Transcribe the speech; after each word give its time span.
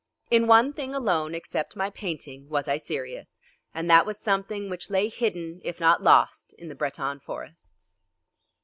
In 0.31 0.47
one 0.47 0.73
thing 0.73 0.95
alone, 0.95 1.35
except 1.35 1.75
my 1.75 1.91
painting, 1.91 2.49
was 2.49 2.67
I 2.67 2.77
serious, 2.77 3.39
and 3.71 3.87
that 3.91 4.03
was 4.03 4.19
something 4.19 4.67
which 4.67 4.89
lay 4.89 5.09
hidden 5.09 5.61
if 5.63 5.79
not 5.79 6.01
lost 6.01 6.53
in 6.53 6.69
the 6.69 6.75
Breton 6.75 7.19
forests. 7.19 7.99